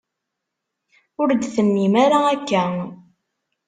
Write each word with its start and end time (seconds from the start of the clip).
Ur 1.21 1.29
d-tennim 1.33 1.93
ara 2.05 2.19
akka. 2.33 2.65